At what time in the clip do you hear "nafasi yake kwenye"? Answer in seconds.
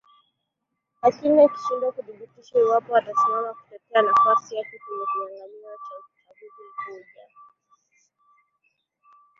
4.01-5.05